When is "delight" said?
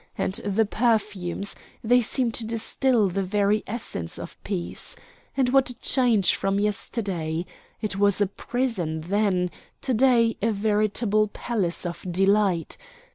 12.11-12.77